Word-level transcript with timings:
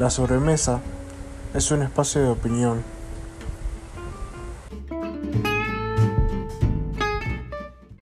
La 0.00 0.08
sobremesa 0.08 0.80
es 1.52 1.70
un 1.72 1.82
espacio 1.82 2.22
de 2.22 2.30
opinión. 2.30 2.82